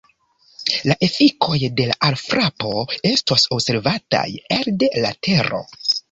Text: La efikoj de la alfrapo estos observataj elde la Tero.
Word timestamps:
La 0.91 0.93
efikoj 1.07 1.57
de 1.79 1.83
la 1.89 1.97
alfrapo 2.07 2.71
estos 3.09 3.45
observataj 3.57 4.23
elde 4.57 4.89
la 5.05 5.13
Tero. 5.29 5.61